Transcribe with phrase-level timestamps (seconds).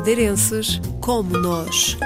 [0.00, 1.98] madeirenses como nós.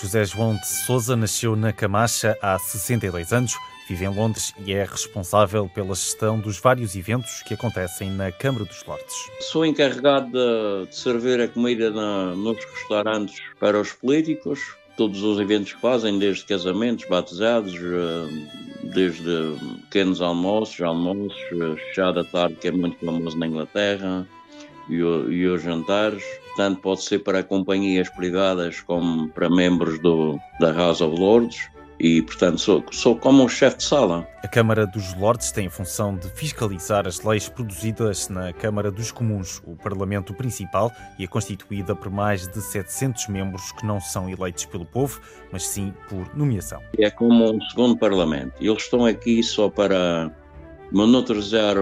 [0.00, 3.56] José João de Souza nasceu na Camacha há 62 anos,
[3.88, 8.64] vive em Londres e é responsável pela gestão dos vários eventos que acontecem na Câmara
[8.64, 9.14] dos Lordes.
[9.40, 14.60] Sou encarregado de, servir a comida na, nos restaurantes para os políticos,
[14.96, 18.46] todos os eventos que fazem, desde casamentos, batizados, eh,
[18.84, 24.28] desde pequenos almoços, almoços, eh, chá da tarde, que é muito famoso na Inglaterra,
[24.88, 26.22] e, e os jantares
[26.56, 31.68] tanto pode ser para companhias privadas como para membros do, da House of Lords
[32.00, 34.26] e, portanto, sou, sou como um chefe de sala.
[34.42, 39.10] A Câmara dos Lordes tem a função de fiscalizar as leis produzidas na Câmara dos
[39.10, 44.28] Comuns, o Parlamento Principal, e é constituída por mais de 700 membros que não são
[44.28, 45.20] eleitos pelo povo,
[45.52, 46.80] mas sim por nomeação.
[46.96, 48.52] É como um segundo Parlamento.
[48.60, 50.30] Eles estão aqui só para
[50.92, 51.76] monitorizar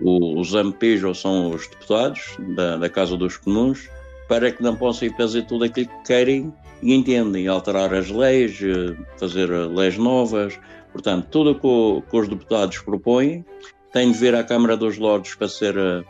[0.00, 3.88] os MPs, ou são os deputados da, da Casa dos Comuns,
[4.28, 8.58] para que não possam ir fazer tudo aquilo que querem e entendem, alterar as leis,
[8.62, 10.58] eh, fazer leis novas.
[10.92, 13.44] Portanto, tudo o que os deputados propõem
[13.92, 16.02] tem de vir à Câmara dos Lordes para ser eh,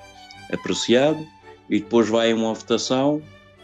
[0.53, 1.19] apreciado
[1.69, 3.23] e depois vai uma votação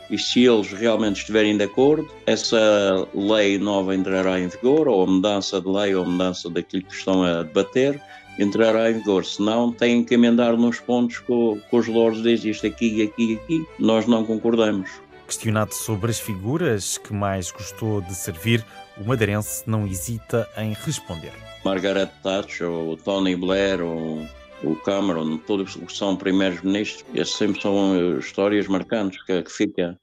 [0.08, 5.06] e se eles realmente estiverem de acordo, essa lei nova entrará em vigor, ou a
[5.06, 8.00] mudança de lei ou a mudança daquilo que estão a debater,
[8.38, 9.24] entrará em vigor.
[9.24, 13.34] Senão, têm que emendar nos pontos que, que os lords dizem isto aqui, aqui e
[13.36, 13.66] aqui.
[13.78, 14.90] Nós não concordamos.
[15.26, 18.64] Questionado sobre as figuras que mais gostou de servir,
[18.96, 21.32] o madeirense não hesita em responder.
[21.64, 24.24] Margaret Thatcher, ou Tony Blair, ou
[24.62, 29.98] o Cameron, todos que são primeiros ministros, essas sempre são histórias marcantes que, que fica.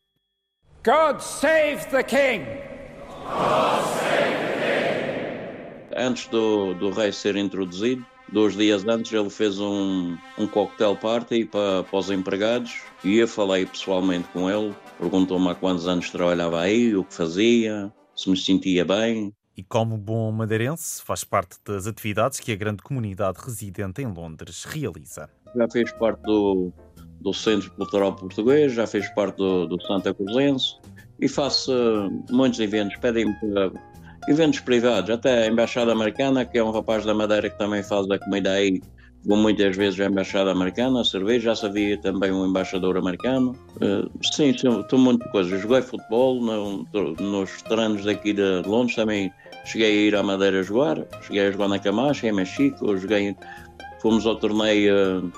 [0.84, 2.46] God save the King!
[3.24, 6.06] God save the King!
[6.06, 11.46] Antes do, do rei ser introduzido, Dois dias antes ele fez um, um cocktail party
[11.46, 16.60] para, para os empregados e eu falei pessoalmente com ele, perguntou-me há quantos anos trabalhava
[16.60, 19.32] aí, o que fazia, se me sentia bem.
[19.56, 24.64] E como bom madeirense, faz parte das atividades que a grande comunidade residente em Londres
[24.64, 25.30] realiza.
[25.56, 26.74] Já fez parte do,
[27.22, 30.76] do Centro Cultural Português, já fez parte do, do Santa Cruzense
[31.20, 32.98] e faço uh, muitos eventos.
[32.98, 33.72] Pedem-me para
[34.28, 38.10] eventos privados, até a Embaixada Americana, que é um rapaz da Madeira que também faz
[38.10, 38.82] a comida aí,
[39.26, 43.56] vou muitas vezes à Embaixada Americana, a cerveja, já sabia também um embaixador americano.
[43.76, 45.62] Uh, sim, estou muitas coisas.
[45.62, 46.86] Joguei futebol no,
[47.20, 49.32] nos treinos daqui de Londres, também
[49.66, 53.36] cheguei a ir à Madeira jogar, cheguei a jogar na Camacha, em Mexico, joguei,
[54.02, 55.32] fomos ao torneio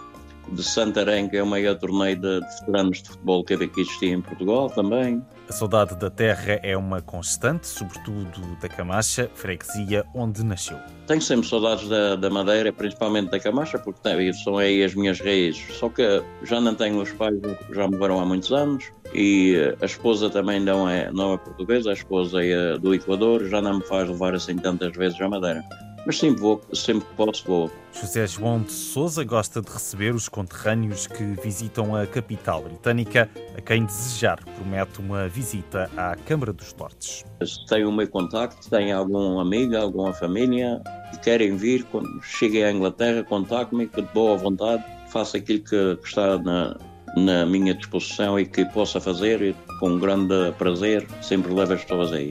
[0.51, 4.13] de Santarém, que é o maior torneio de, de veteranos de futebol que aqui existia
[4.13, 5.21] em Portugal também.
[5.47, 10.77] A saudade da terra é uma constante, sobretudo da Camacha, freguesia onde nasceu.
[11.05, 15.63] Tenho sempre saudades da, da Madeira, principalmente da Camacha, porque são aí as minhas raízes.
[15.77, 17.35] Só que já não tenho os pais,
[17.71, 21.93] já morreram há muitos anos, e a esposa também não é, não é portuguesa, a
[21.93, 25.63] esposa é do Equador, já não me faz levar assim tantas vezes à Madeira.
[26.05, 27.71] Mas sim, vou, sempre posso, vou.
[27.91, 33.29] José João de Souza gosta de receber os conterrâneos que visitam a capital britânica.
[33.57, 37.25] A quem desejar, promete uma visita à Câmara dos Lordes.
[37.43, 40.79] Se tem o meu contacto, tem algum amigo, alguma família
[41.11, 45.97] que querem vir, quando cheguem à Inglaterra, contacte-me, que de boa vontade faça aquilo que
[46.03, 46.77] está na,
[47.15, 52.29] na minha disposição e que possa fazer, com grande prazer, sempre levo as pessoas aí.